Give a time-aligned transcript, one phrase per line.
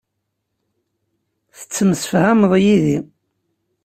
[1.57, 2.97] Tettemsefhameḍ yid-i.